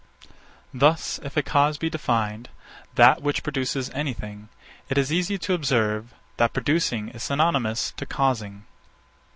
[0.73, 2.49] Thus, if a cause be defined,
[2.95, 4.49] that which produces any thing;
[4.89, 8.63] it is easy to observe, that producing is synonymous to _causing.